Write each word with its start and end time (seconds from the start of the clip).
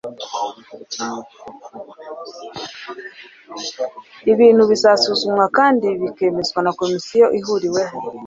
ibintu 4.31 4.63
bizanasuzumwa 4.69 5.45
kandi 5.57 5.87
bikemezwa 6.01 6.59
na 6.65 6.71
komisiyo 6.79 7.25
ihuriweho 7.39 7.97